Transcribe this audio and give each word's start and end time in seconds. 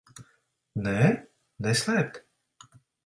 Nē? 0.87 1.03
Neslēpt? 1.67 2.21